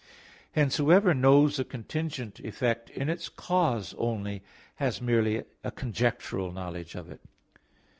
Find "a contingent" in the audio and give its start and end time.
1.59-2.39